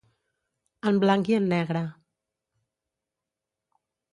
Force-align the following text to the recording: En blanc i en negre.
En 0.91 0.97
blanc 1.03 1.29
i 1.33 1.37
en 1.39 1.45
negre. 1.51 1.83